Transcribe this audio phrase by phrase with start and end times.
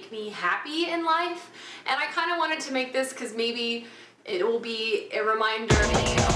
[0.00, 1.50] make me happy in life.
[1.86, 3.86] And I kind of wanted to make this because maybe
[4.24, 6.29] it will be a reminder.